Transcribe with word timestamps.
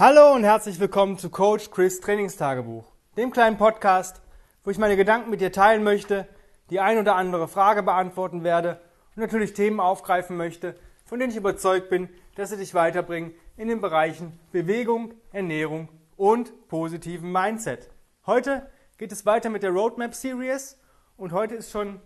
Hallo 0.00 0.32
und 0.32 0.44
herzlich 0.44 0.78
willkommen 0.78 1.18
zu 1.18 1.28
Coach 1.28 1.72
Chris 1.72 1.98
Trainingstagebuch, 1.98 2.84
dem 3.16 3.32
kleinen 3.32 3.58
Podcast, 3.58 4.22
wo 4.62 4.70
ich 4.70 4.78
meine 4.78 4.96
Gedanken 4.96 5.28
mit 5.28 5.40
dir 5.40 5.50
teilen 5.50 5.82
möchte, 5.82 6.28
die 6.70 6.78
ein 6.78 6.98
oder 6.98 7.16
andere 7.16 7.48
Frage 7.48 7.82
beantworten 7.82 8.44
werde 8.44 8.80
und 9.16 9.22
natürlich 9.22 9.54
Themen 9.54 9.80
aufgreifen 9.80 10.36
möchte, 10.36 10.76
von 11.04 11.18
denen 11.18 11.32
ich 11.32 11.36
überzeugt 11.36 11.90
bin, 11.90 12.08
dass 12.36 12.50
sie 12.50 12.58
dich 12.58 12.74
weiterbringen 12.74 13.34
in 13.56 13.66
den 13.66 13.80
Bereichen 13.80 14.38
Bewegung, 14.52 15.14
Ernährung 15.32 15.88
und 16.16 16.68
positiven 16.68 17.32
Mindset. 17.32 17.90
Heute 18.24 18.70
geht 18.98 19.10
es 19.10 19.26
weiter 19.26 19.50
mit 19.50 19.64
der 19.64 19.72
Roadmap 19.72 20.14
Series 20.14 20.78
und 21.16 21.32
heute 21.32 21.56
ist 21.56 21.72
schon 21.72 22.00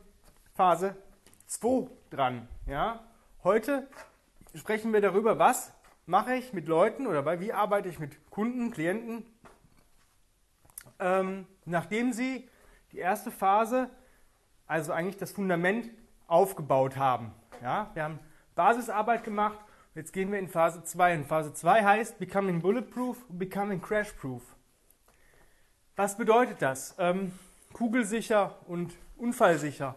Phase 0.54 0.96
2 1.46 1.90
dran. 2.08 2.48
Ja? 2.64 3.00
Heute 3.44 3.86
sprechen 4.54 4.94
wir 4.94 5.02
darüber, 5.02 5.38
was 5.38 5.74
mache 6.06 6.34
ich 6.34 6.52
mit 6.52 6.68
Leuten 6.68 7.06
oder 7.06 7.40
wie 7.40 7.52
arbeite 7.52 7.88
ich 7.88 7.98
mit 7.98 8.30
Kunden, 8.30 8.70
Klienten, 8.70 9.24
ähm, 10.98 11.46
nachdem 11.64 12.12
sie 12.12 12.48
die 12.92 12.98
erste 12.98 13.30
Phase, 13.30 13.90
also 14.66 14.92
eigentlich 14.92 15.16
das 15.16 15.32
Fundament, 15.32 15.90
aufgebaut 16.26 16.96
haben. 16.96 17.32
Ja, 17.62 17.90
wir 17.94 18.04
haben 18.04 18.18
Basisarbeit 18.54 19.24
gemacht, 19.24 19.58
jetzt 19.94 20.12
gehen 20.12 20.32
wir 20.32 20.38
in 20.38 20.48
Phase 20.48 20.82
2. 20.82 21.16
Und 21.16 21.26
Phase 21.26 21.52
2 21.52 21.84
heißt 21.84 22.18
Becoming 22.18 22.60
Bulletproof, 22.60 23.18
Becoming 23.28 23.80
Crashproof. 23.80 24.42
Was 25.96 26.16
bedeutet 26.16 26.62
das? 26.62 26.94
Ähm, 26.98 27.32
kugelsicher 27.72 28.58
und 28.66 28.94
unfallsicher. 29.16 29.94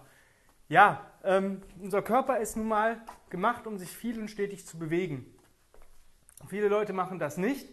Ja, 0.68 1.06
ähm, 1.24 1.62
unser 1.80 2.02
Körper 2.02 2.40
ist 2.40 2.58
nun 2.58 2.68
mal 2.68 3.02
gemacht, 3.30 3.68
um 3.68 3.78
sich 3.78 3.90
viel 3.90 4.20
und 4.20 4.30
stetig 4.30 4.66
zu 4.66 4.78
bewegen. 4.78 5.35
Viele 6.48 6.68
Leute 6.68 6.94
machen 6.94 7.20
das 7.20 7.38
nicht. 7.38 7.68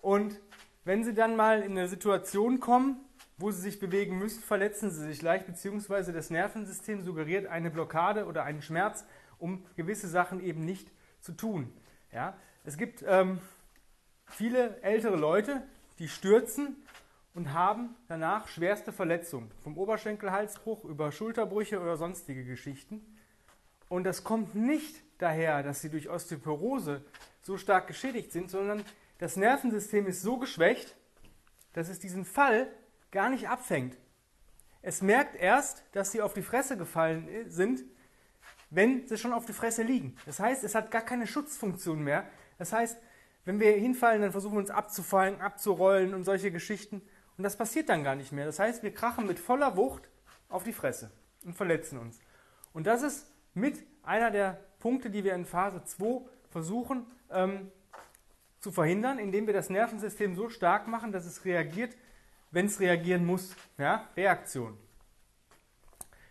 Und 0.00 0.40
wenn 0.84 1.04
sie 1.04 1.14
dann 1.14 1.36
mal 1.36 1.62
in 1.62 1.72
eine 1.72 1.88
Situation 1.88 2.60
kommen, 2.60 3.00
wo 3.36 3.50
sie 3.50 3.60
sich 3.60 3.78
bewegen 3.78 4.18
müssen, 4.18 4.42
verletzen 4.42 4.90
sie 4.90 5.06
sich 5.06 5.22
leicht, 5.22 5.46
beziehungsweise 5.46 6.12
das 6.12 6.30
Nervensystem 6.30 7.02
suggeriert 7.02 7.46
eine 7.46 7.70
Blockade 7.70 8.26
oder 8.26 8.44
einen 8.44 8.62
Schmerz, 8.62 9.04
um 9.38 9.64
gewisse 9.76 10.08
Sachen 10.08 10.40
eben 10.40 10.64
nicht 10.64 10.90
zu 11.20 11.32
tun. 11.32 11.72
Ja? 12.12 12.36
Es 12.64 12.76
gibt 12.76 13.04
ähm, 13.06 13.38
viele 14.26 14.80
ältere 14.82 15.16
Leute, 15.16 15.62
die 15.98 16.08
stürzen 16.08 16.76
und 17.34 17.52
haben 17.52 17.94
danach 18.08 18.48
schwerste 18.48 18.92
Verletzungen, 18.92 19.50
vom 19.62 19.78
Oberschenkelhalsbruch 19.78 20.84
über 20.84 21.12
Schulterbrüche 21.12 21.80
oder 21.80 21.96
sonstige 21.96 22.44
Geschichten. 22.44 23.00
Und 23.88 24.04
das 24.04 24.24
kommt 24.24 24.54
nicht 24.54 25.02
daher, 25.18 25.62
dass 25.62 25.80
sie 25.80 25.90
durch 25.90 26.08
Osteoporose 26.08 27.04
so 27.42 27.56
stark 27.56 27.86
geschädigt 27.86 28.32
sind, 28.32 28.50
sondern 28.50 28.84
das 29.18 29.36
Nervensystem 29.36 30.06
ist 30.06 30.22
so 30.22 30.38
geschwächt, 30.38 30.96
dass 31.72 31.88
es 31.88 31.98
diesen 31.98 32.24
Fall 32.24 32.68
gar 33.10 33.30
nicht 33.30 33.48
abfängt. 33.48 33.96
Es 34.82 35.02
merkt 35.02 35.34
erst, 35.36 35.84
dass 35.92 36.12
sie 36.12 36.22
auf 36.22 36.34
die 36.34 36.42
Fresse 36.42 36.76
gefallen 36.76 37.28
sind, 37.48 37.84
wenn 38.70 39.06
sie 39.06 39.16
schon 39.16 39.32
auf 39.32 39.46
die 39.46 39.52
Fresse 39.52 39.82
liegen. 39.82 40.16
Das 40.26 40.40
heißt, 40.40 40.62
es 40.62 40.74
hat 40.74 40.90
gar 40.90 41.02
keine 41.02 41.26
Schutzfunktion 41.26 42.02
mehr. 42.02 42.24
Das 42.58 42.72
heißt, 42.72 42.98
wenn 43.44 43.60
wir 43.60 43.72
hinfallen, 43.72 44.22
dann 44.22 44.32
versuchen 44.32 44.54
wir 44.54 44.60
uns 44.60 44.70
abzufallen, 44.70 45.40
abzurollen 45.40 46.14
und 46.14 46.24
solche 46.24 46.52
Geschichten. 46.52 47.02
Und 47.36 47.44
das 47.44 47.56
passiert 47.56 47.88
dann 47.88 48.04
gar 48.04 48.14
nicht 48.14 48.32
mehr. 48.32 48.44
Das 48.44 48.58
heißt, 48.58 48.82
wir 48.82 48.92
krachen 48.92 49.26
mit 49.26 49.38
voller 49.38 49.76
Wucht 49.76 50.08
auf 50.48 50.64
die 50.64 50.72
Fresse 50.72 51.10
und 51.44 51.54
verletzen 51.54 51.98
uns. 51.98 52.20
Und 52.72 52.86
das 52.86 53.02
ist 53.02 53.26
mit 53.54 53.84
einer 54.02 54.30
der 54.30 54.60
Punkte, 54.78 55.10
die 55.10 55.24
wir 55.24 55.34
in 55.34 55.46
Phase 55.46 55.82
2 55.82 56.28
versuchen 56.50 57.06
ähm, 57.30 57.70
zu 58.60 58.72
verhindern, 58.72 59.18
indem 59.18 59.46
wir 59.46 59.54
das 59.54 59.70
Nervensystem 59.70 60.34
so 60.34 60.48
stark 60.48 60.88
machen, 60.88 61.12
dass 61.12 61.26
es 61.26 61.44
reagiert, 61.44 61.96
wenn 62.50 62.66
es 62.66 62.80
reagieren 62.80 63.24
muss. 63.24 63.54
Ja? 63.76 64.08
Reaktion. 64.16 64.76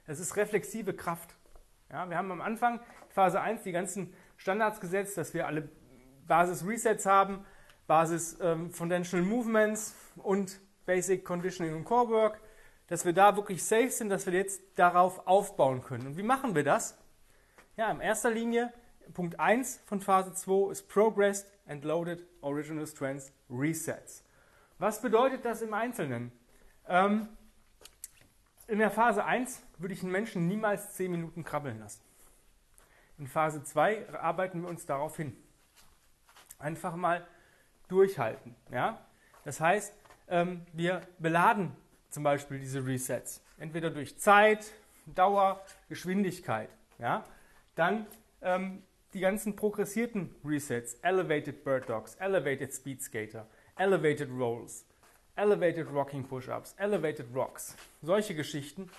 Es 0.05 0.19
ist 0.19 0.35
reflexive 0.35 0.93
Kraft. 0.93 1.35
Ja? 1.91 2.09
Wir 2.09 2.17
haben 2.17 2.31
am 2.31 2.41
Anfang, 2.41 2.79
Phase 3.09 3.41
1, 3.41 3.63
die 3.63 3.71
ganzen 3.71 4.13
Standards 4.35 4.79
gesetzt, 4.79 5.17
dass 5.17 5.33
wir 5.33 5.47
alle 5.47 5.69
Basis-Resets 6.27 7.05
haben, 7.05 7.45
Basis 7.87 8.37
ähm, 8.41 8.71
Foundational 8.71 9.25
Movements 9.25 9.95
und 10.17 10.59
Basic 10.85 11.23
Conditioning 11.23 11.75
und 11.75 11.85
Core 11.85 12.09
Work, 12.09 12.41
dass 12.87 13.05
wir 13.05 13.13
da 13.13 13.35
wirklich 13.35 13.63
safe 13.63 13.89
sind, 13.89 14.09
dass 14.09 14.25
wir 14.25 14.33
jetzt 14.33 14.61
darauf 14.75 15.27
aufbauen 15.27 15.81
können. 15.81 16.07
Und 16.07 16.17
wie 16.17 16.23
machen 16.23 16.55
wir 16.55 16.63
das? 16.63 16.97
Ja, 17.75 17.91
in 17.91 17.99
erster 17.99 18.31
Linie 18.31 18.73
Punkt 19.13 19.39
1 19.39 19.81
von 19.85 20.01
Phase 20.01 20.33
2 20.33 20.71
ist 20.71 20.87
Progressed 20.87 21.47
and 21.67 21.83
Loaded 21.83 22.25
Original 22.41 22.85
Strengths 22.85 23.31
Resets. 23.49 24.23
Was 24.79 25.01
bedeutet 25.01 25.43
das 25.43 25.61
im 25.61 25.73
Einzelnen? 25.73 26.31
Ähm, 26.87 27.27
in 28.67 28.79
der 28.79 28.91
Phase 28.91 29.23
1 29.23 29.63
würde 29.77 29.93
ich 29.93 30.03
einen 30.03 30.11
Menschen 30.11 30.47
niemals 30.47 30.93
10 30.93 31.11
Minuten 31.11 31.43
krabbeln 31.43 31.79
lassen. 31.79 32.01
In 33.17 33.27
Phase 33.27 33.63
2 33.63 34.13
arbeiten 34.13 34.61
wir 34.61 34.69
uns 34.69 34.85
darauf 34.85 35.17
hin. 35.17 35.35
Einfach 36.59 36.95
mal 36.95 37.25
durchhalten. 37.87 38.55
Ja? 38.71 39.05
Das 39.43 39.59
heißt, 39.59 39.93
ähm, 40.27 40.65
wir 40.73 41.01
beladen 41.17 41.75
zum 42.09 42.23
Beispiel 42.23 42.59
diese 42.59 42.85
Resets. 42.85 43.41
Entweder 43.57 43.89
durch 43.89 44.19
Zeit, 44.19 44.71
Dauer, 45.05 45.63
Geschwindigkeit. 45.89 46.69
Ja? 46.99 47.23
Dann 47.75 48.05
ähm, 48.41 48.83
die 49.13 49.19
ganzen 49.19 49.55
progressierten 49.55 50.35
Resets, 50.43 50.95
Elevated 51.01 51.63
Bird 51.63 51.89
Dogs, 51.89 52.15
Elevated 52.15 52.73
Speed 52.73 53.01
Skater, 53.01 53.47
Elevated 53.77 54.29
Rolls, 54.29 54.85
Elevated 55.35 55.91
Rocking 55.91 56.23
Push-Ups, 56.23 56.75
Elevated 56.77 57.27
Rocks, 57.33 57.75
solche 58.01 58.35
Geschichten 58.35 58.89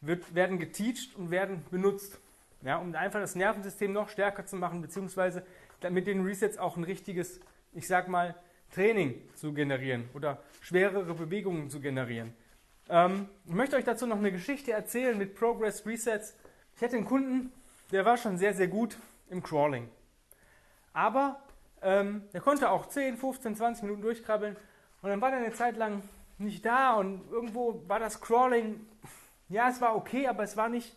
wird, 0.00 0.34
werden 0.34 0.58
geteacht 0.58 1.14
und 1.16 1.30
werden 1.30 1.64
benutzt, 1.70 2.18
ja, 2.62 2.78
um 2.78 2.94
einfach 2.94 3.20
das 3.20 3.34
Nervensystem 3.34 3.92
noch 3.92 4.08
stärker 4.08 4.46
zu 4.46 4.56
machen, 4.56 4.82
beziehungsweise 4.82 5.44
mit 5.90 6.06
den 6.06 6.24
Resets 6.24 6.58
auch 6.58 6.76
ein 6.76 6.84
richtiges, 6.84 7.40
ich 7.72 7.86
sag 7.86 8.08
mal, 8.08 8.34
Training 8.72 9.20
zu 9.34 9.52
generieren 9.52 10.08
oder 10.14 10.42
schwerere 10.60 11.14
Bewegungen 11.14 11.68
zu 11.70 11.80
generieren. 11.80 12.32
Ähm, 12.88 13.28
ich 13.46 13.52
möchte 13.52 13.76
euch 13.76 13.84
dazu 13.84 14.06
noch 14.06 14.16
eine 14.16 14.32
Geschichte 14.32 14.72
erzählen 14.72 15.16
mit 15.16 15.34
Progress 15.34 15.84
Resets. 15.84 16.36
Ich 16.76 16.82
hatte 16.82 16.96
einen 16.96 17.04
Kunden, 17.04 17.52
der 17.90 18.04
war 18.04 18.16
schon 18.16 18.38
sehr, 18.38 18.54
sehr 18.54 18.68
gut 18.68 18.96
im 19.28 19.42
Crawling. 19.42 19.88
Aber 20.92 21.40
ähm, 21.80 22.22
er 22.32 22.40
konnte 22.40 22.70
auch 22.70 22.86
10, 22.86 23.16
15, 23.16 23.56
20 23.56 23.82
Minuten 23.84 24.02
durchkrabbeln 24.02 24.56
und 25.02 25.08
dann 25.08 25.20
war 25.20 25.30
er 25.30 25.38
eine 25.38 25.52
Zeit 25.52 25.76
lang 25.76 26.02
nicht 26.38 26.64
da 26.64 26.94
und 26.94 27.30
irgendwo 27.30 27.82
war 27.88 27.98
das 27.98 28.20
Crawling, 28.20 28.86
ja, 29.48 29.68
es 29.68 29.80
war 29.80 29.96
okay, 29.96 30.26
aber 30.28 30.42
es 30.42 30.56
war 30.56 30.68
nicht, 30.68 30.96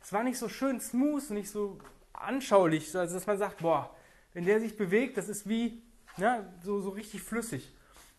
es 0.00 0.12
war 0.12 0.22
nicht 0.22 0.38
so 0.38 0.48
schön 0.48 0.80
smooth, 0.80 1.30
nicht 1.30 1.50
so 1.50 1.78
anschaulich, 2.12 2.94
also 2.96 3.14
dass 3.14 3.26
man 3.26 3.38
sagt, 3.38 3.58
boah, 3.58 3.94
wenn 4.32 4.44
der 4.44 4.60
sich 4.60 4.76
bewegt, 4.76 5.16
das 5.16 5.28
ist 5.28 5.48
wie, 5.48 5.82
ja, 6.16 6.44
so, 6.62 6.80
so 6.80 6.90
richtig 6.90 7.22
flüssig. 7.22 7.74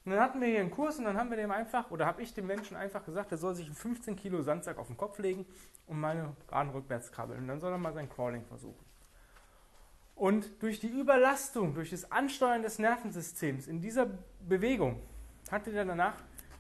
Und 0.05 0.11
dann 0.11 0.21
hatten 0.21 0.41
wir 0.41 0.47
hier 0.47 0.61
einen 0.61 0.71
Kurs 0.71 0.97
und 0.97 1.05
dann 1.05 1.17
haben 1.17 1.29
wir 1.29 1.37
dem 1.37 1.51
einfach, 1.51 1.91
oder 1.91 2.05
habe 2.05 2.21
ich 2.21 2.33
dem 2.33 2.47
Menschen 2.47 2.75
einfach 2.77 3.05
gesagt, 3.05 3.31
er 3.31 3.37
soll 3.37 3.55
sich 3.55 3.67
einen 3.67 3.75
15 3.75 4.15
Kilo 4.15 4.41
Sandsack 4.41 4.77
auf 4.77 4.87
den 4.87 4.97
Kopf 4.97 5.19
legen 5.19 5.45
und 5.85 5.99
meine 5.99 6.35
Bahn 6.49 6.69
rückwärts 6.69 7.11
krabbeln. 7.11 7.41
Und 7.41 7.47
dann 7.47 7.59
soll 7.59 7.71
er 7.71 7.77
mal 7.77 7.93
sein 7.93 8.09
Crawling 8.09 8.45
versuchen. 8.45 8.88
Und 10.19 10.61
durch 10.61 10.81
die 10.81 10.89
Überlastung, 10.89 11.73
durch 11.73 11.91
das 11.91 12.11
Ansteuern 12.11 12.61
des 12.61 12.77
Nervensystems 12.77 13.67
in 13.67 13.79
dieser 13.79 14.09
Bewegung 14.45 15.01
hatte 15.49 15.71
er 15.71 15.85
danach 15.85 16.15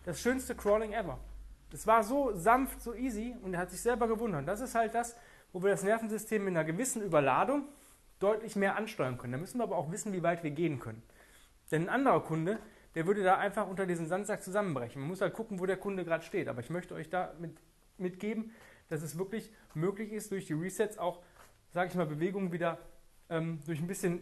das 0.05 0.21
schönste 0.21 0.55
Crawling 0.55 0.93
ever. 0.93 1.19
Das 1.69 1.85
war 1.85 2.05
so 2.05 2.33
sanft, 2.33 2.81
so 2.81 2.93
easy 2.95 3.35
und 3.43 3.53
er 3.53 3.59
hat 3.59 3.69
sich 3.69 3.81
selber 3.81 4.07
gewundert. 4.07 4.47
Das 4.47 4.61
ist 4.61 4.75
halt 4.75 4.95
das, 4.95 5.13
wo 5.51 5.61
wir 5.61 5.71
das 5.71 5.83
Nervensystem 5.83 6.45
mit 6.45 6.55
einer 6.55 6.63
gewissen 6.63 7.01
Überladung 7.01 7.65
deutlich 8.19 8.55
mehr 8.55 8.77
ansteuern 8.77 9.17
können. 9.17 9.33
Da 9.33 9.39
müssen 9.39 9.57
wir 9.57 9.63
aber 9.63 9.75
auch 9.75 9.91
wissen, 9.91 10.13
wie 10.13 10.23
weit 10.23 10.41
wir 10.41 10.51
gehen 10.51 10.79
können. 10.79 11.03
Denn 11.69 11.83
ein 11.83 11.89
anderer 11.89 12.23
Kunde, 12.23 12.59
der 12.95 13.07
würde 13.07 13.23
da 13.23 13.39
einfach 13.39 13.67
unter 13.67 13.85
diesem 13.85 14.07
Sandsack 14.07 14.41
zusammenbrechen. 14.41 15.01
Man 15.01 15.09
muss 15.09 15.19
halt 15.19 15.33
gucken, 15.33 15.59
wo 15.59 15.65
der 15.65 15.75
Kunde 15.75 16.05
gerade 16.05 16.23
steht. 16.23 16.47
Aber 16.47 16.61
ich 16.61 16.69
möchte 16.69 16.95
euch 16.95 17.09
da 17.09 17.33
mit, 17.39 17.57
mitgeben, 17.97 18.53
dass 18.87 19.01
es 19.01 19.17
wirklich 19.17 19.51
möglich 19.73 20.13
ist, 20.13 20.31
durch 20.31 20.45
die 20.45 20.53
Resets 20.53 20.97
auch, 20.97 21.19
sage 21.73 21.89
ich 21.89 21.95
mal, 21.95 22.05
Bewegungen 22.05 22.53
wieder 22.53 22.77
ähm, 23.29 23.59
durch 23.65 23.79
ein 23.79 23.87
bisschen 23.87 24.21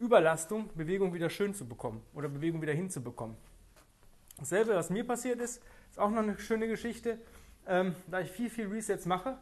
Überlastung 0.00 0.68
Bewegung 0.74 1.14
wieder 1.14 1.30
schön 1.30 1.54
zu 1.54 1.66
bekommen 1.66 2.02
oder 2.14 2.28
Bewegung 2.28 2.60
wieder 2.60 2.72
hinzubekommen. 2.72 3.36
Dasselbe, 4.38 4.74
was 4.74 4.90
mir 4.90 5.06
passiert 5.06 5.40
ist, 5.40 5.62
ist 5.90 5.98
auch 5.98 6.10
noch 6.10 6.22
eine 6.22 6.38
schöne 6.38 6.66
Geschichte. 6.66 7.18
Ähm, 7.66 7.94
da 8.08 8.20
ich 8.20 8.30
viel, 8.30 8.50
viel 8.50 8.66
Resets 8.66 9.06
mache, 9.06 9.38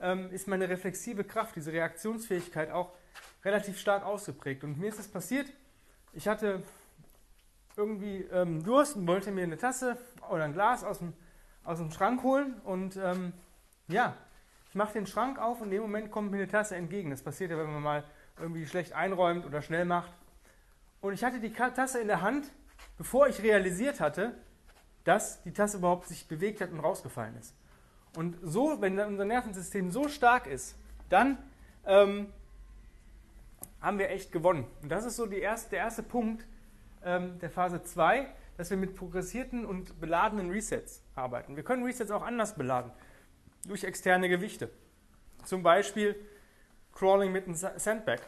ähm, 0.00 0.30
ist 0.32 0.48
meine 0.48 0.68
reflexive 0.68 1.24
Kraft, 1.24 1.56
diese 1.56 1.72
Reaktionsfähigkeit 1.72 2.70
auch 2.70 2.92
relativ 3.44 3.78
stark 3.78 4.04
ausgeprägt. 4.04 4.64
Und 4.64 4.78
mir 4.78 4.88
ist 4.88 4.98
es 4.98 5.08
passiert, 5.08 5.46
ich 6.12 6.28
hatte 6.28 6.62
irgendwie 7.76 8.22
ähm, 8.32 8.62
Durst 8.62 8.96
und 8.96 9.06
wollte 9.06 9.30
mir 9.30 9.44
eine 9.44 9.56
Tasse 9.56 9.96
oder 10.30 10.44
ein 10.44 10.52
Glas 10.52 10.84
aus 10.84 10.98
dem, 10.98 11.12
aus 11.64 11.78
dem 11.78 11.90
Schrank 11.90 12.22
holen. 12.22 12.60
Und 12.64 12.96
ähm, 12.96 13.32
ja, 13.88 14.16
ich 14.68 14.74
mache 14.74 14.94
den 14.94 15.06
Schrank 15.06 15.38
auf 15.38 15.60
und 15.60 15.68
in 15.68 15.72
dem 15.72 15.82
Moment 15.82 16.10
kommt 16.10 16.30
mir 16.30 16.38
eine 16.38 16.48
Tasse 16.48 16.76
entgegen. 16.76 17.10
Das 17.10 17.22
passiert 17.22 17.50
ja, 17.50 17.56
wenn 17.56 17.72
man 17.72 17.82
mal 17.82 18.04
irgendwie 18.38 18.66
schlecht 18.66 18.92
einräumt 18.92 19.46
oder 19.46 19.62
schnell 19.62 19.84
macht. 19.84 20.12
und 21.00 21.12
ich 21.12 21.22
hatte 21.22 21.40
die 21.40 21.52
Tasse 21.52 22.00
in 22.00 22.08
der 22.08 22.22
Hand, 22.22 22.50
bevor 22.96 23.28
ich 23.28 23.42
realisiert 23.42 24.00
hatte, 24.00 24.34
dass 25.04 25.42
die 25.42 25.52
Tasse 25.52 25.76
überhaupt 25.78 26.08
sich 26.08 26.26
bewegt 26.26 26.60
hat 26.60 26.70
und 26.70 26.80
rausgefallen 26.80 27.36
ist. 27.36 27.54
Und 28.16 28.36
so, 28.42 28.80
wenn 28.80 28.98
unser 28.98 29.24
Nervensystem 29.24 29.90
so 29.90 30.08
stark 30.08 30.46
ist, 30.46 30.76
dann 31.08 31.38
ähm, 31.84 32.32
haben 33.80 33.98
wir 33.98 34.08
echt 34.10 34.32
gewonnen. 34.32 34.66
Und 34.82 34.90
das 34.90 35.04
ist 35.04 35.16
so 35.16 35.26
erste, 35.26 35.70
der 35.70 35.80
erste 35.80 36.02
Punkt 36.02 36.46
ähm, 37.04 37.38
der 37.40 37.50
Phase 37.50 37.82
2, 37.82 38.26
dass 38.56 38.70
wir 38.70 38.76
mit 38.76 38.94
progressierten 38.94 39.66
und 39.66 40.00
beladenen 40.00 40.50
Resets 40.50 41.02
arbeiten. 41.14 41.56
Wir 41.56 41.64
können 41.64 41.84
Resets 41.84 42.10
auch 42.10 42.22
anders 42.22 42.54
beladen, 42.54 42.92
durch 43.66 43.84
externe 43.84 44.28
Gewichte. 44.28 44.70
Zum 45.44 45.62
Beispiel 45.62 46.16
Crawling 46.94 47.32
mit 47.32 47.46
einem 47.46 47.56
Sandbag. 47.56 48.20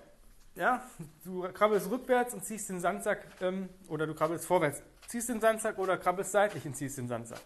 Ja, 0.54 0.82
du 1.24 1.42
krabbelst 1.52 1.90
rückwärts 1.90 2.32
und 2.34 2.44
ziehst 2.44 2.68
den 2.70 2.80
Sandsack, 2.80 3.26
ähm, 3.40 3.68
oder 3.88 4.06
du 4.06 4.14
krabbelst 4.14 4.46
vorwärts, 4.46 4.82
ziehst 5.06 5.28
den 5.28 5.40
Sandsack 5.40 5.78
oder 5.78 5.98
krabbelst 5.98 6.32
seitlich 6.32 6.64
und 6.64 6.74
ziehst 6.74 6.96
den 6.98 7.08
Sandsack. 7.08 7.40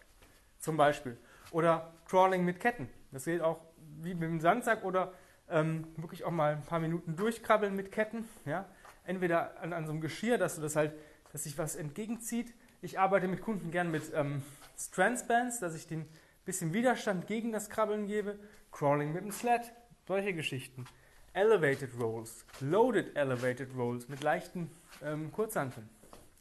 Zum 0.58 0.76
Beispiel. 0.76 1.18
Oder 1.50 1.92
Crawling 2.08 2.44
mit 2.44 2.60
Ketten. 2.60 2.88
Das 3.10 3.24
geht 3.24 3.40
auch 3.40 3.60
wie 4.00 4.14
mit 4.14 4.22
dem 4.22 4.40
Sandsack 4.40 4.84
oder 4.84 5.12
ähm, 5.48 5.88
wirklich 5.96 6.24
auch 6.24 6.30
mal 6.30 6.52
ein 6.52 6.62
paar 6.62 6.78
Minuten 6.78 7.16
durchkrabbeln 7.16 7.74
mit 7.74 7.90
Ketten. 7.90 8.28
Ja? 8.44 8.66
Entweder 9.04 9.60
an, 9.60 9.72
an 9.72 9.86
so 9.86 9.92
einem 9.92 10.00
Geschirr, 10.00 10.38
dass 10.38 10.54
du 10.54 10.62
das 10.62 10.76
halt, 10.76 10.92
dass 11.32 11.44
sich 11.44 11.58
was 11.58 11.74
entgegenzieht. 11.74 12.54
Ich 12.80 12.98
arbeite 12.98 13.26
mit 13.26 13.42
Kunden 13.42 13.70
gern 13.72 13.90
mit 13.90 14.12
ähm, 14.14 14.42
Strandsbands, 14.78 15.58
dass 15.58 15.74
ich 15.74 15.86
den 15.86 16.08
bisschen 16.44 16.72
Widerstand 16.72 17.26
gegen 17.26 17.52
das 17.52 17.68
Krabbeln 17.68 18.06
gebe. 18.06 18.38
Crawling 18.70 19.12
mit 19.12 19.24
dem 19.24 19.32
Sled, 19.32 19.72
solche 20.06 20.32
Geschichten. 20.32 20.84
Elevated 21.32 21.90
Rolls, 21.98 22.44
Loaded 22.60 23.16
Elevated 23.16 23.74
Rolls 23.76 24.08
mit 24.08 24.22
leichten 24.22 24.70
ähm, 25.02 25.30
Kurzhanteln. 25.32 25.88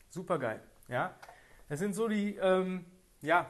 Super 0.09 0.39
geil. 0.39 0.61
Ja? 0.87 1.13
Das 1.67 1.79
sind 1.79 1.93
so 1.93 2.07
die 2.07 2.35
ähm, 2.37 2.85
ja, 3.21 3.49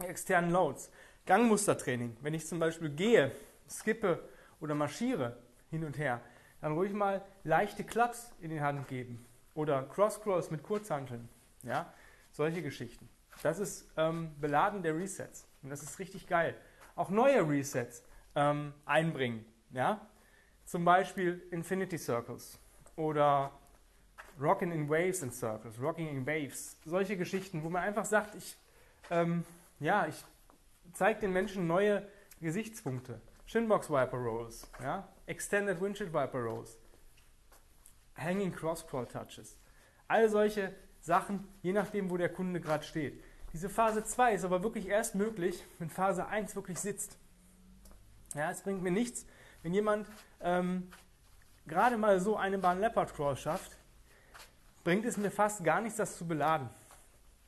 externen 0.00 0.50
Loads. 0.50 0.90
Gangmustertraining. 1.26 2.16
Wenn 2.22 2.34
ich 2.34 2.46
zum 2.46 2.58
Beispiel 2.58 2.90
gehe, 2.90 3.30
skippe 3.68 4.28
oder 4.60 4.74
marschiere 4.74 5.36
hin 5.70 5.84
und 5.84 5.96
her, 5.96 6.20
dann 6.60 6.72
ruhig 6.72 6.92
mal 6.92 7.22
leichte 7.44 7.84
Klaps 7.84 8.32
in 8.40 8.50
die 8.50 8.60
Hand 8.60 8.88
geben. 8.88 9.24
Oder 9.54 9.84
Cross-Crawls 9.84 10.50
mit 10.50 10.62
Kurzhanteln. 10.62 11.28
Ja? 11.62 11.92
Solche 12.32 12.62
Geschichten. 12.62 13.08
Das 13.42 13.58
ist 13.58 13.88
ähm, 13.96 14.32
Beladen 14.40 14.82
der 14.82 14.96
Resets. 14.96 15.46
Und 15.62 15.70
das 15.70 15.82
ist 15.82 15.98
richtig 15.98 16.26
geil. 16.26 16.56
Auch 16.96 17.10
neue 17.10 17.48
Resets 17.48 18.02
ähm, 18.34 18.74
einbringen. 18.84 19.44
Ja? 19.72 20.06
Zum 20.64 20.84
Beispiel 20.84 21.42
Infinity 21.50 21.98
Circles 21.98 22.58
oder 22.96 23.52
Rocking 24.40 24.72
in 24.72 24.88
Waves 24.88 25.22
and 25.22 25.34
Circles, 25.34 25.80
Rocking 25.80 26.08
in 26.08 26.26
Waves. 26.26 26.76
Solche 26.84 27.16
Geschichten, 27.16 27.62
wo 27.62 27.70
man 27.70 27.82
einfach 27.82 28.04
sagt, 28.04 28.34
ich, 28.34 28.56
ähm, 29.10 29.44
ja, 29.80 30.06
ich 30.06 30.24
zeige 30.92 31.20
den 31.20 31.32
Menschen 31.32 31.66
neue 31.66 32.06
Gesichtspunkte. 32.40 33.20
Shinbox 33.46 33.90
Viper 33.90 34.16
Rolls, 34.16 34.70
ja? 34.80 35.08
Extended 35.26 35.80
Windshield 35.80 36.12
Viper 36.12 36.38
Rolls, 36.38 36.78
Hanging 38.16 38.52
Cross 38.52 38.86
Crawl 38.86 39.06
Touches. 39.06 39.58
All 40.06 40.28
solche 40.28 40.74
Sachen, 41.00 41.48
je 41.62 41.72
nachdem, 41.72 42.10
wo 42.10 42.16
der 42.16 42.28
Kunde 42.28 42.60
gerade 42.60 42.84
steht. 42.84 43.22
Diese 43.52 43.68
Phase 43.68 44.04
2 44.04 44.34
ist 44.34 44.44
aber 44.44 44.62
wirklich 44.62 44.86
erst 44.86 45.14
möglich, 45.14 45.64
wenn 45.78 45.90
Phase 45.90 46.26
1 46.26 46.54
wirklich 46.54 46.78
sitzt. 46.78 47.18
Ja, 48.34 48.50
es 48.50 48.62
bringt 48.62 48.82
mir 48.82 48.92
nichts, 48.92 49.26
wenn 49.62 49.74
jemand 49.74 50.08
ähm, 50.40 50.90
gerade 51.66 51.96
mal 51.96 52.20
so 52.20 52.36
eine 52.36 52.58
Bahn 52.58 52.80
Leopard 52.80 53.14
Crawl 53.14 53.36
schafft, 53.36 53.76
bringt 54.84 55.04
es 55.04 55.16
mir 55.16 55.30
fast 55.30 55.64
gar 55.64 55.80
nichts, 55.80 55.98
das 55.98 56.16
zu 56.16 56.26
beladen. 56.26 56.68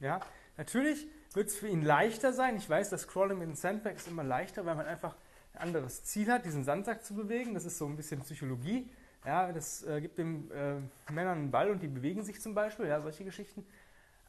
Ja, 0.00 0.20
natürlich 0.56 1.06
wird 1.34 1.48
es 1.48 1.56
für 1.56 1.68
ihn 1.68 1.82
leichter 1.82 2.32
sein. 2.32 2.56
Ich 2.56 2.68
weiß, 2.68 2.90
das 2.90 3.08
Crawling 3.08 3.38
mit 3.38 3.48
den 3.48 3.56
Sandbags 3.56 4.02
ist 4.02 4.08
immer 4.08 4.24
leichter, 4.24 4.66
weil 4.66 4.74
man 4.74 4.86
einfach 4.86 5.14
ein 5.54 5.62
anderes 5.62 6.04
Ziel 6.04 6.30
hat, 6.30 6.44
diesen 6.44 6.64
Sandsack 6.64 7.04
zu 7.04 7.14
bewegen. 7.14 7.54
Das 7.54 7.64
ist 7.64 7.78
so 7.78 7.86
ein 7.86 7.96
bisschen 7.96 8.20
Psychologie. 8.20 8.88
Ja, 9.24 9.52
das 9.52 9.84
äh, 9.84 10.00
gibt 10.00 10.18
den 10.18 10.50
äh, 10.50 10.76
Männern 11.12 11.38
einen 11.38 11.50
Ball 11.50 11.70
und 11.70 11.82
die 11.82 11.88
bewegen 11.88 12.22
sich 12.22 12.40
zum 12.40 12.54
Beispiel. 12.54 12.86
Ja, 12.86 13.00
solche 13.00 13.24
Geschichten. 13.24 13.64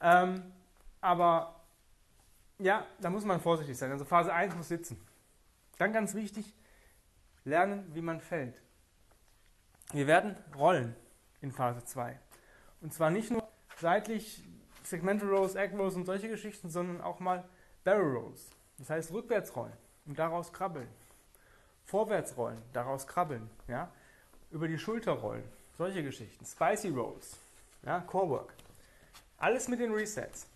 Ähm, 0.01 0.43
aber 1.01 1.59
ja, 2.59 2.85
da 3.01 3.09
muss 3.09 3.25
man 3.25 3.41
vorsichtig 3.41 3.77
sein. 3.77 3.91
Also 3.91 4.05
Phase 4.05 4.31
1 4.31 4.55
muss 4.55 4.67
sitzen. 4.67 4.99
Dann 5.77 5.91
ganz 5.91 6.13
wichtig, 6.13 6.53
lernen, 7.45 7.89
wie 7.93 8.01
man 8.01 8.21
fällt. 8.21 8.61
Wir 9.91 10.07
werden 10.07 10.35
rollen 10.55 10.95
in 11.41 11.51
Phase 11.51 11.83
2. 11.83 12.17
Und 12.81 12.93
zwar 12.93 13.09
nicht 13.09 13.31
nur 13.31 13.47
seitlich 13.77 14.43
Segmental 14.83 15.29
Rows, 15.29 15.55
Egg 15.55 15.75
Rows 15.75 15.95
und 15.95 16.05
solche 16.05 16.29
Geschichten, 16.29 16.69
sondern 16.69 17.01
auch 17.01 17.19
mal 17.19 17.43
Barrel 17.83 18.17
Rows. 18.17 18.49
Das 18.77 18.89
heißt 18.89 19.11
rückwärts 19.11 19.55
rollen 19.55 19.73
und 20.05 20.17
daraus 20.19 20.51
krabbeln. 20.51 20.87
Vorwärts 21.85 22.37
rollen, 22.37 22.61
daraus 22.73 23.07
krabbeln. 23.07 23.49
Ja? 23.67 23.91
Über 24.51 24.67
die 24.67 24.77
Schulter 24.77 25.13
rollen. 25.13 25.43
Solche 25.77 26.03
Geschichten. 26.03 26.45
Spicy 26.45 26.89
Rolls. 26.89 27.37
Ja? 27.83 27.99
Core 28.01 28.29
Work. 28.29 28.53
Alles 29.37 29.67
mit 29.67 29.79
den 29.79 29.93
Resets. 29.93 30.47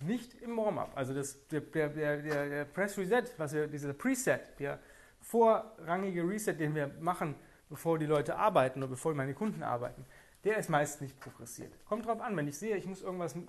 Nicht 0.00 0.34
im 0.42 0.56
Warm-up. 0.56 0.92
Also 0.94 1.12
das, 1.12 1.48
der, 1.48 1.60
der, 1.60 1.88
der, 1.88 2.48
der 2.48 2.64
Press 2.64 2.96
Reset, 2.96 3.24
was 3.36 3.52
wir, 3.52 3.66
dieser 3.66 3.92
Preset, 3.92 4.40
der 4.60 4.78
vorrangige 5.28 6.26
Reset, 6.26 6.54
den 6.54 6.74
wir 6.74 6.88
machen, 7.00 7.34
bevor 7.68 7.98
die 7.98 8.06
Leute 8.06 8.36
arbeiten 8.36 8.80
oder 8.80 8.88
bevor 8.88 9.14
meine 9.14 9.34
Kunden 9.34 9.62
arbeiten, 9.62 10.06
der 10.44 10.56
ist 10.56 10.70
meist 10.70 11.02
nicht 11.02 11.20
progressiert. 11.20 11.72
Kommt 11.84 12.06
drauf 12.06 12.20
an, 12.20 12.34
wenn 12.36 12.48
ich 12.48 12.58
sehe, 12.58 12.76
ich 12.76 12.86
muss 12.86 13.02
irgendwas 13.02 13.36
äh, 13.36 13.40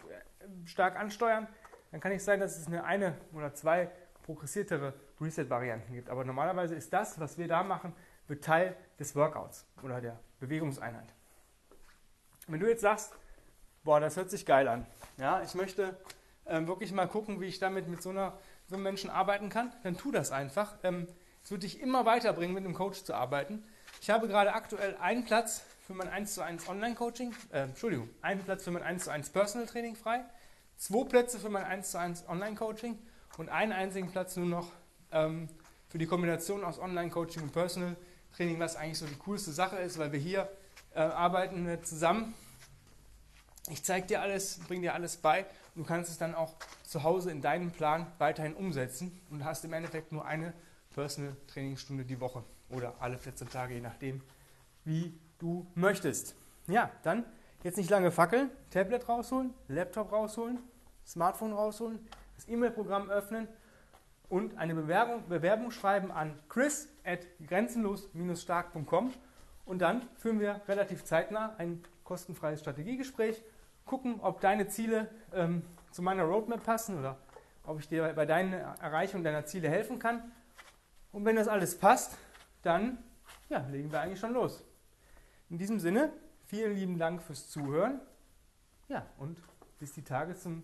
stark 0.65 0.97
ansteuern, 0.97 1.47
dann 1.91 2.01
kann 2.01 2.11
es 2.11 2.25
sein, 2.25 2.39
dass 2.41 2.57
es 2.57 2.67
eine, 2.67 2.83
eine 2.83 3.15
oder 3.33 3.53
zwei 3.53 3.89
progressiertere 4.23 4.93
Reset-Varianten 5.21 5.93
gibt. 5.93 6.09
Aber 6.09 6.25
normalerweise 6.25 6.75
ist 6.75 6.91
das, 6.91 7.19
was 7.19 7.37
wir 7.37 7.47
da 7.47 7.63
machen, 7.63 7.93
wird 8.27 8.43
Teil 8.43 8.75
des 8.99 9.15
Workouts 9.15 9.65
oder 9.81 10.01
der 10.01 10.19
Bewegungseinheit. 10.39 11.13
Wenn 12.47 12.59
du 12.59 12.67
jetzt 12.67 12.81
sagst, 12.81 13.13
boah, 13.83 14.01
das 14.01 14.17
hört 14.17 14.29
sich 14.29 14.45
geil 14.45 14.67
an, 14.67 14.85
ja, 15.17 15.41
ich 15.41 15.55
möchte 15.55 15.97
ähm, 16.45 16.67
wirklich 16.67 16.91
mal 16.91 17.07
gucken, 17.07 17.39
wie 17.39 17.45
ich 17.45 17.59
damit 17.59 17.87
mit 17.87 18.01
so, 18.01 18.09
einer, 18.09 18.37
so 18.67 18.75
einem 18.75 18.83
Menschen 18.83 19.09
arbeiten 19.09 19.49
kann, 19.49 19.71
dann 19.83 19.97
tu 19.97 20.11
das 20.11 20.31
einfach. 20.31 20.77
Ähm, 20.83 21.07
es 21.49 21.51
wird 21.51 21.63
dich 21.63 21.81
immer 21.81 22.05
weiterbringen, 22.05 22.53
mit 22.53 22.63
einem 22.63 22.75
Coach 22.75 23.03
zu 23.03 23.15
arbeiten. 23.15 23.63
Ich 24.03 24.11
habe 24.11 24.27
gerade 24.27 24.53
aktuell 24.53 24.95
einen 24.97 25.25
Platz 25.25 25.63
für 25.87 25.95
mein 25.95 26.07
1 26.07 26.35
zu 26.35 26.43
1 26.43 26.69
Online-Coaching, 26.69 27.33
äh, 27.51 27.61
Entschuldigung, 27.61 28.07
einen 28.21 28.43
Platz 28.43 28.65
für 28.65 28.69
mein 28.69 28.83
1 28.83 29.05
zu 29.05 29.09
1 29.11 29.31
Personal 29.31 29.65
Training 29.65 29.95
frei, 29.95 30.23
zwei 30.77 31.05
Plätze 31.05 31.39
für 31.39 31.49
mein 31.49 31.63
1 31.63 31.89
zu 31.89 31.99
1 31.99 32.29
Online-Coaching 32.29 32.99
und 33.39 33.49
einen 33.49 33.71
einzigen 33.71 34.11
Platz 34.11 34.35
nur 34.35 34.45
noch 34.45 34.71
ähm, 35.11 35.49
für 35.87 35.97
die 35.97 36.05
Kombination 36.05 36.63
aus 36.63 36.77
Online-Coaching 36.77 37.41
und 37.41 37.51
Personal 37.51 37.95
Training, 38.35 38.59
was 38.59 38.75
eigentlich 38.75 38.99
so 38.99 39.07
die 39.07 39.17
coolste 39.17 39.51
Sache 39.51 39.77
ist, 39.77 39.97
weil 39.97 40.11
wir 40.11 40.19
hier 40.19 40.47
äh, 40.93 40.99
arbeiten 40.99 41.65
wir 41.65 41.81
zusammen. 41.81 42.35
Ich 43.71 43.83
zeige 43.83 44.05
dir 44.05 44.21
alles, 44.21 44.59
bringe 44.67 44.83
dir 44.83 44.93
alles 44.93 45.17
bei 45.17 45.47
und 45.73 45.81
du 45.81 45.83
kannst 45.83 46.11
es 46.11 46.19
dann 46.19 46.35
auch 46.35 46.53
zu 46.83 47.01
Hause 47.01 47.31
in 47.31 47.41
deinem 47.41 47.71
Plan 47.71 48.05
weiterhin 48.19 48.53
umsetzen 48.53 49.19
und 49.31 49.45
hast 49.45 49.65
im 49.65 49.73
Endeffekt 49.73 50.11
nur 50.11 50.25
eine 50.25 50.53
Personal 50.99 51.33
Trainingsstunde 51.47 52.03
die 52.03 52.19
Woche 52.19 52.43
oder 52.69 52.93
alle 52.99 53.17
14 53.17 53.49
Tage, 53.49 53.73
je 53.73 53.79
nachdem, 53.79 54.21
wie 54.83 55.17
du 55.37 55.65
möchtest. 55.73 56.35
Ja, 56.67 56.91
dann 57.03 57.23
jetzt 57.63 57.77
nicht 57.77 57.89
lange 57.89 58.11
fackeln, 58.11 58.51
Tablet 58.69 59.07
rausholen, 59.07 59.53
Laptop 59.69 60.11
rausholen, 60.11 60.59
Smartphone 61.07 61.53
rausholen, 61.53 62.05
das 62.35 62.49
E-Mail-Programm 62.49 63.09
öffnen 63.09 63.47
und 64.27 64.57
eine 64.57 64.75
Bewerbung, 64.75 65.23
Bewerbung 65.29 65.71
schreiben 65.71 66.11
an 66.11 66.37
chris 66.49 66.89
at 67.05 67.19
grenzenlos-stark.com 67.47 69.13
und 69.65 69.79
dann 69.79 70.01
führen 70.17 70.41
wir 70.41 70.59
relativ 70.67 71.05
zeitnah 71.05 71.55
ein 71.57 71.81
kostenfreies 72.03 72.59
Strategiegespräch, 72.59 73.41
gucken, 73.85 74.19
ob 74.19 74.41
deine 74.41 74.67
Ziele 74.67 75.07
ähm, 75.33 75.61
zu 75.91 76.01
meiner 76.01 76.23
Roadmap 76.23 76.61
passen 76.61 76.99
oder 76.99 77.17
ob 77.65 77.79
ich 77.79 77.87
dir 77.87 78.11
bei 78.13 78.25
deiner 78.25 78.75
Erreichung 78.81 79.23
deiner 79.23 79.45
Ziele 79.45 79.69
helfen 79.69 79.97
kann. 79.97 80.29
Und 81.11 81.25
wenn 81.25 81.35
das 81.35 81.47
alles 81.47 81.77
passt, 81.77 82.17
dann 82.61 82.97
ja, 83.49 83.59
legen 83.67 83.91
wir 83.91 84.01
eigentlich 84.01 84.19
schon 84.19 84.33
los. 84.33 84.63
In 85.49 85.57
diesem 85.57 85.79
Sinne, 85.79 86.13
vielen 86.45 86.75
lieben 86.75 86.97
Dank 86.97 87.21
fürs 87.21 87.49
Zuhören. 87.49 87.99
Ja, 88.87 89.05
und 89.17 89.37
bis 89.79 89.93
die 89.93 90.03
Tage 90.03 90.35
zum 90.35 90.63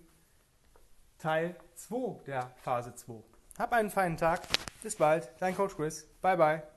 Teil 1.17 1.55
2 1.75 2.23
der 2.25 2.51
Phase 2.57 2.93
2. 2.93 3.23
Hab 3.57 3.73
einen 3.73 3.89
feinen 3.89 4.17
Tag. 4.17 4.41
Bis 4.83 4.95
bald. 4.95 5.29
Dein 5.39 5.55
Coach 5.55 5.75
Chris. 5.75 6.05
Bye, 6.21 6.37
bye. 6.37 6.74